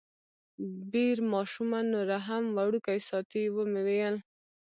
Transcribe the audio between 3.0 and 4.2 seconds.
ساتي، ومې ویل.